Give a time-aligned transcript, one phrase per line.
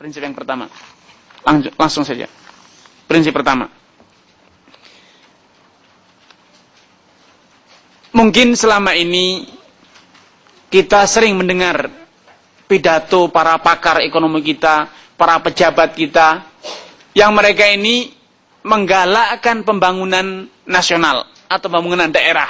[0.00, 0.64] Prinsip yang pertama.
[1.44, 2.24] Langsung, langsung saja.
[3.04, 3.68] Prinsip pertama.
[8.16, 9.44] Mungkin selama ini
[10.72, 11.92] kita sering mendengar
[12.64, 14.88] pidato para pakar ekonomi kita,
[15.20, 16.48] para pejabat kita,
[17.12, 18.08] yang mereka ini
[18.64, 22.48] menggalakkan pembangunan nasional atau pembangunan daerah.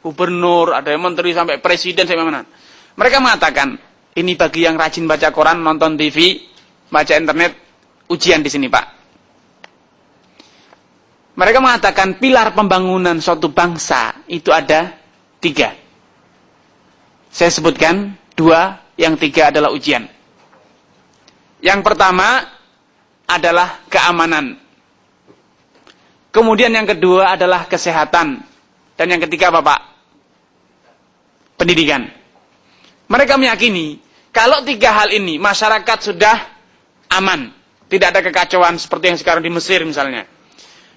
[0.00, 2.48] Gubernur, ada yang menteri sampai presiden sampai mana.
[2.96, 3.76] Mereka mengatakan,
[4.18, 6.42] ini bagi yang rajin baca koran, nonton TV,
[6.90, 7.54] baca internet,
[8.10, 8.86] ujian di sini Pak.
[11.38, 14.98] Mereka mengatakan pilar pembangunan suatu bangsa itu ada
[15.38, 15.70] tiga.
[17.30, 20.10] Saya sebutkan dua, yang tiga adalah ujian.
[21.62, 22.42] Yang pertama
[23.30, 24.58] adalah keamanan.
[26.34, 28.42] Kemudian yang kedua adalah kesehatan.
[28.98, 29.80] Dan yang ketiga apa Pak?
[31.54, 32.10] Pendidikan.
[33.06, 34.02] Mereka meyakini
[34.38, 36.38] kalau tiga hal ini masyarakat sudah
[37.10, 37.50] aman,
[37.90, 40.30] tidak ada kekacauan seperti yang sekarang di Mesir misalnya.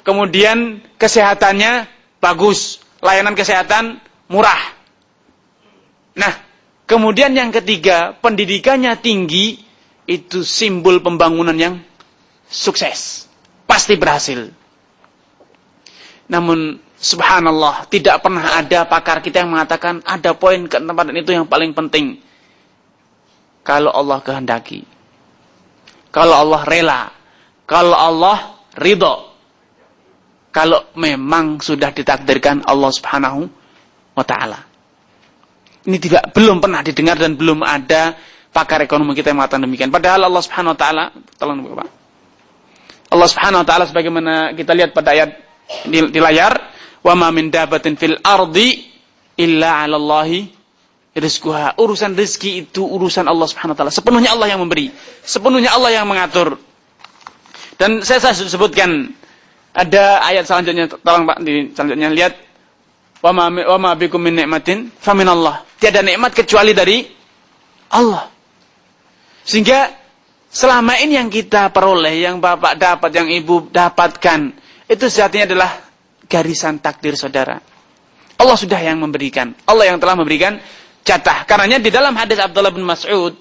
[0.00, 1.84] Kemudian kesehatannya
[2.16, 4.00] bagus, layanan kesehatan
[4.32, 4.56] murah.
[6.16, 6.32] Nah,
[6.88, 9.60] kemudian yang ketiga, pendidikannya tinggi,
[10.08, 11.84] itu simbol pembangunan yang
[12.48, 13.28] sukses.
[13.68, 14.48] Pasti berhasil.
[16.24, 21.76] Namun subhanallah, tidak pernah ada pakar kita yang mengatakan ada poin keempatan itu yang paling
[21.76, 22.24] penting
[23.66, 24.86] kalau Allah kehendaki.
[26.14, 27.00] Kalau Allah rela.
[27.66, 29.34] Kalau Allah ridho.
[30.54, 33.50] Kalau memang sudah ditakdirkan Allah subhanahu
[34.14, 34.62] wa ta'ala.
[35.82, 38.14] Ini tidak belum pernah didengar dan belum ada
[38.54, 39.90] pakar ekonomi kita yang mengatakan demikian.
[39.90, 41.04] Padahal Allah subhanahu wa ta'ala,
[41.36, 41.90] tolong Pak.
[43.12, 45.36] Allah subhanahu wa ta'ala sebagaimana kita lihat pada ayat
[45.84, 46.72] di, di layar,
[47.04, 48.88] ma min dabatin fil ardi
[49.36, 50.55] illa 'ala Allahi
[51.16, 51.72] rizquha.
[51.80, 53.92] Urusan rezeki itu urusan Allah Subhanahu wa taala.
[53.92, 54.92] Sepenuhnya Allah yang memberi,
[55.24, 56.60] sepenuhnya Allah yang mengatur.
[57.76, 59.12] Dan saya, saya sebutkan
[59.76, 62.32] ada ayat selanjutnya tolong Pak di selanjutnya lihat
[63.20, 65.64] wa ma wa ma bikum min ni'matin Allah.
[65.76, 67.04] Tiada nikmat kecuali dari
[67.92, 68.32] Allah.
[69.44, 69.92] Sehingga
[70.48, 74.40] selama ini yang kita peroleh, yang Bapak dapat, yang Ibu dapatkan,
[74.88, 75.70] itu sejatinya adalah
[76.26, 77.60] garisan takdir saudara.
[78.36, 79.56] Allah sudah yang memberikan.
[79.64, 80.60] Allah yang telah memberikan
[81.06, 81.46] jatah.
[81.46, 83.38] Karenanya di dalam hadis Abdullah bin Mas'ud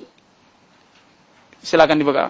[1.65, 2.29] silakan dibuka.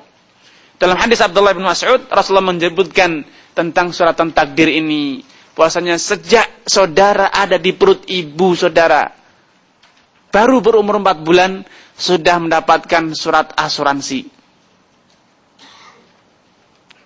[0.79, 5.21] Dalam hadis Abdullah bin Mas'ud Rasulullah menyebutkan tentang suratan takdir ini.
[5.55, 9.07] Puasanya sejak saudara ada di perut ibu saudara
[10.35, 11.63] baru berumur 4 bulan
[11.95, 14.27] sudah mendapatkan surat asuransi.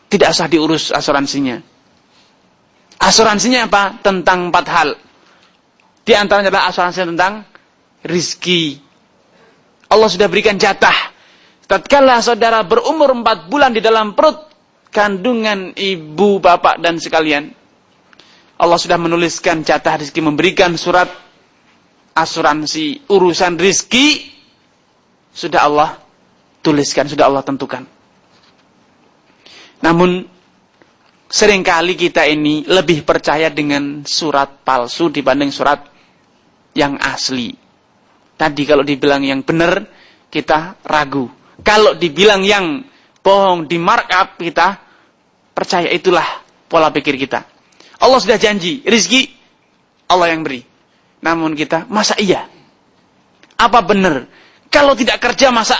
[0.10, 1.62] Tidak usah diurus asuransinya.
[2.98, 4.02] Asuransinya apa?
[4.02, 4.90] Tentang empat hal.
[6.02, 7.46] Di antaranya adalah asuransi tentang
[8.06, 8.80] rizki.
[9.90, 11.14] Allah sudah berikan jatah.
[11.70, 14.50] Tatkala saudara berumur empat bulan di dalam perut
[14.90, 17.54] kandungan ibu, bapak, dan sekalian.
[18.60, 21.08] Allah sudah menuliskan jatah rizki, memberikan surat
[22.18, 24.36] asuransi urusan rizki.
[25.30, 25.90] Sudah Allah
[26.66, 27.86] tuliskan, sudah Allah tentukan.
[29.80, 30.28] Namun,
[31.32, 35.88] sering kali kita ini lebih percaya dengan surat palsu dibanding surat
[36.76, 37.69] yang asli.
[38.40, 39.84] Tadi kalau dibilang yang benar,
[40.32, 41.28] kita ragu.
[41.60, 42.88] Kalau dibilang yang
[43.20, 44.80] bohong, di markup, kita
[45.52, 46.24] percaya itulah
[46.72, 47.44] pola pikir kita.
[48.00, 49.28] Allah sudah janji, rizki
[50.08, 50.64] Allah yang beri.
[51.20, 52.48] Namun kita, masa iya?
[53.60, 54.32] Apa benar?
[54.72, 55.76] Kalau tidak kerja, masa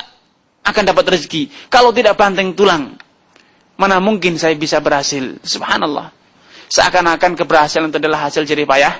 [0.68, 1.72] akan dapat rezeki?
[1.72, 3.00] Kalau tidak banteng tulang,
[3.80, 5.40] mana mungkin saya bisa berhasil?
[5.48, 6.12] Subhanallah.
[6.70, 9.00] Seakan-akan keberhasilan itu adalah hasil jerih payah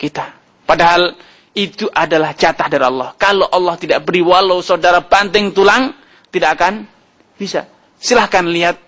[0.00, 0.34] kita.
[0.64, 1.14] Padahal
[1.52, 3.12] itu adalah jatah dari Allah.
[3.20, 5.92] Kalau Allah tidak beri walau saudara banting tulang,
[6.32, 6.88] tidak akan
[7.36, 7.68] bisa.
[8.00, 8.80] Silahkan lihat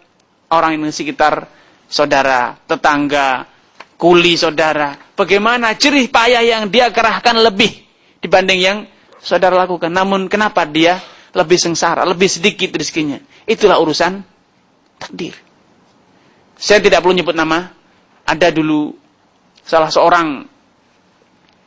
[0.48, 1.48] orang yang di sekitar
[1.86, 3.44] saudara, tetangga,
[4.00, 4.96] kuli saudara.
[5.14, 7.84] Bagaimana cerih payah yang dia kerahkan lebih
[8.24, 8.78] dibanding yang
[9.20, 9.92] saudara lakukan.
[9.92, 10.98] Namun kenapa dia
[11.36, 13.20] lebih sengsara, lebih sedikit rezekinya.
[13.44, 14.24] Itulah urusan
[14.96, 15.36] takdir.
[16.56, 17.74] Saya tidak perlu nyebut nama.
[18.24, 18.96] Ada dulu
[19.60, 20.53] salah seorang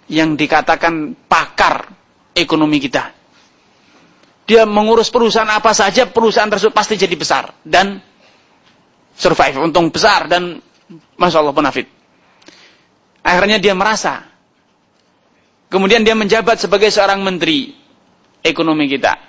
[0.08, 1.92] yang dikatakan pakar
[2.32, 3.12] ekonomi kita.
[4.48, 8.00] Dia mengurus perusahaan apa saja, perusahaan tersebut pasti jadi besar dan
[9.20, 10.64] survive, untung besar dan
[11.20, 11.92] masya Allah penafit.
[13.28, 14.24] Akhirnya dia merasa,
[15.68, 17.76] kemudian dia menjabat sebagai seorang menteri
[18.40, 19.20] ekonomi kita.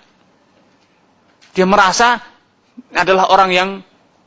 [1.50, 2.22] Dia merasa
[2.94, 3.70] adalah orang yang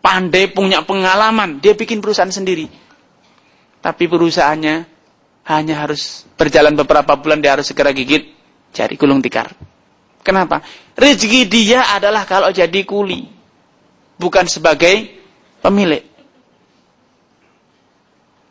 [0.03, 1.63] pandai, punya pengalaman.
[1.63, 2.67] Dia bikin perusahaan sendiri.
[3.79, 5.00] Tapi perusahaannya
[5.45, 8.29] hanya harus berjalan beberapa bulan dia harus segera gigit
[8.71, 9.51] jari gulung tikar.
[10.21, 10.61] Kenapa?
[10.93, 13.25] Rezeki dia adalah kalau jadi kuli.
[14.21, 15.17] Bukan sebagai
[15.65, 16.05] pemilik.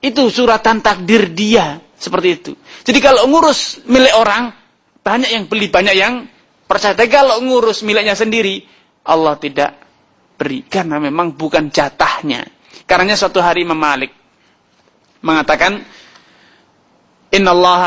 [0.03, 1.79] Itu suratan takdir dia.
[2.01, 2.53] Seperti itu.
[2.83, 4.57] Jadi kalau ngurus milik orang,
[5.05, 6.25] banyak yang beli, banyak yang
[6.65, 6.97] percaya.
[6.97, 8.65] Tapi kalau ngurus miliknya sendiri,
[9.05, 9.77] Allah tidak
[10.41, 10.65] beri.
[10.65, 12.49] Karena memang bukan jatahnya.
[12.89, 14.11] Karena suatu hari Imam Malik
[15.21, 15.85] mengatakan,
[17.31, 17.83] Inna Allah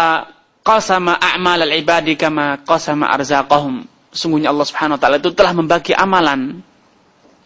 [0.63, 3.83] qasama a'mal al-ibadi kama qasama arzaqahum.
[4.13, 6.61] Sungguhnya Allah Subhanahu wa taala itu telah membagi amalan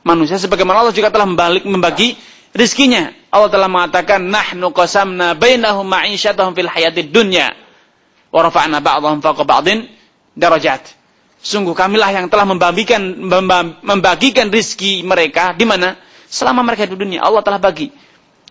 [0.05, 2.15] manusia sebagaimana Allah juga telah membalik membagi
[2.53, 3.11] rizkinya.
[3.33, 7.51] Allah telah mengatakan nahnu qasamna bainahum ma'isyatahum fil hayatid dunya
[8.31, 9.89] wa rafa'na ba'dahum fawqa ba'din
[10.37, 10.93] darajat.
[11.41, 13.01] Sungguh kamilah yang telah membagikan
[13.81, 15.97] membagikan rizki mereka di mana?
[16.27, 17.87] Selama mereka di dunia Allah telah bagi.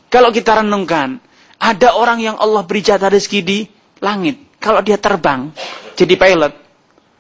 [0.09, 1.19] Kalau kita renungkan,
[1.57, 3.59] ada orang yang Allah beri jatah rezeki di
[4.05, 4.37] langit.
[4.61, 5.53] Kalau dia terbang
[5.97, 6.53] jadi pilot,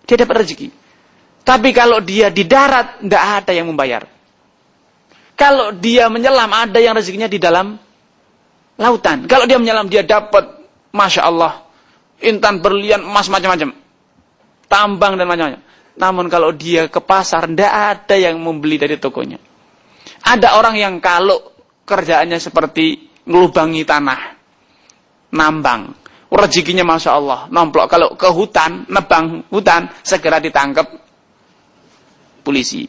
[0.05, 0.69] dia dapat rezeki.
[1.47, 4.03] Tapi kalau dia di darat, tidak ada yang membayar.
[5.39, 7.79] Kalau dia menyelam, ada yang rezekinya di dalam
[8.75, 9.31] lautan.
[9.31, 10.43] Kalau dia menyelam, dia dapat,
[10.91, 11.63] masya Allah,
[12.19, 13.79] intan berlian, emas macam-macam,
[14.67, 15.63] tambang dan macam-macam.
[15.97, 19.39] Namun kalau dia ke pasar, tidak ada yang membeli dari tokonya.
[20.27, 21.39] Ada orang yang kalau
[21.87, 24.39] kerjaannya seperti ngelubangi tanah,
[25.35, 25.93] nambang,
[26.31, 27.87] rezekinya masya Allah, nomplok.
[27.91, 30.87] Kalau ke hutan, nebang hutan, segera ditangkap
[32.47, 32.87] polisi.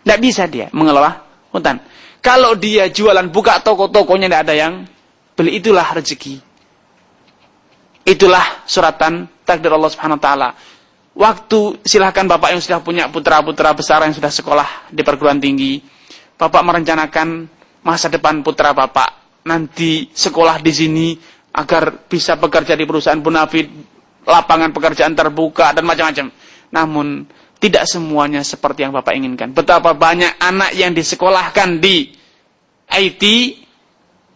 [0.00, 1.20] Tidak bisa dia mengelola
[1.52, 1.80] hutan.
[2.20, 4.72] Kalau dia jualan buka toko-tokonya tidak ada yang
[5.36, 6.40] beli itulah rezeki.
[8.04, 10.48] Itulah suratan takdir Allah Subhanahu wa taala.
[11.10, 15.84] Waktu silahkan Bapak yang sudah punya putra-putra besar yang sudah sekolah di perguruan tinggi,
[16.40, 17.44] Bapak merencanakan
[17.84, 19.19] masa depan putra Bapak
[19.50, 21.06] nanti sekolah di sini
[21.50, 23.66] agar bisa bekerja di perusahaan Bunafid,
[24.22, 26.30] lapangan pekerjaan terbuka dan macam-macam.
[26.70, 27.26] Namun
[27.58, 29.50] tidak semuanya seperti yang Bapak inginkan.
[29.50, 32.14] Betapa banyak anak yang disekolahkan di
[32.90, 33.22] IT,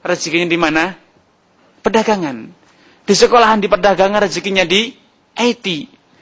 [0.03, 0.85] rezekinya di mana?
[1.81, 2.51] Perdagangan.
[3.05, 4.91] Di sekolahan di perdagangan rezekinya di
[5.39, 5.67] IT.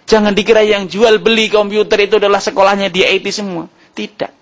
[0.04, 3.64] Jangan dikira yang jual beli komputer itu adalah sekolahnya di IT semua.
[3.96, 4.32] Tidak.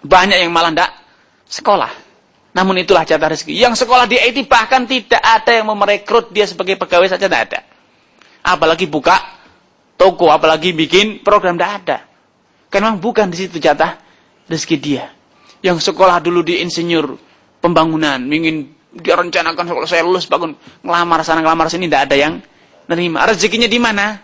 [0.00, 0.90] Banyak yang malah tidak
[1.50, 2.09] sekolah.
[2.50, 3.54] Namun itulah jatah rezeki.
[3.54, 7.60] Yang sekolah di IT bahkan tidak ada yang merekrut dia sebagai pegawai saja tidak ada.
[8.42, 9.14] Apalagi buka
[9.94, 11.98] toko, apalagi bikin program tidak ada.
[12.70, 14.02] Karena memang bukan di situ jatah
[14.50, 15.04] rezeki dia.
[15.62, 17.14] Yang sekolah dulu di insinyur
[17.62, 22.34] pembangunan, ingin direncanakan kalau saya lulus bangun ngelamar sana ngelamar sini tidak ada yang
[22.90, 23.22] nerima.
[23.30, 24.18] Rezekinya di mana?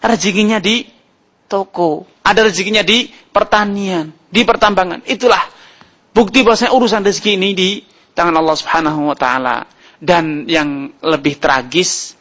[0.00, 0.88] Rezekinya di
[1.44, 2.08] toko.
[2.24, 5.04] Ada rezekinya di pertanian, di pertambangan.
[5.04, 5.55] Itulah
[6.16, 7.70] Bukti bahwasanya urusan rezeki ini di
[8.16, 9.68] tangan Allah Subhanahu wa taala.
[10.00, 12.16] Dan yang lebih tragis,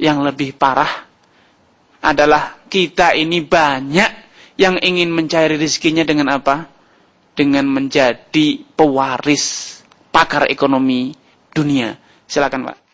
[0.00, 1.04] yang lebih parah
[2.00, 4.10] adalah kita ini banyak
[4.56, 6.64] yang ingin mencari rezekinya dengan apa?
[7.36, 9.78] Dengan menjadi pewaris
[10.08, 11.12] pakar ekonomi
[11.52, 12.00] dunia.
[12.24, 12.87] Silakan, Pak.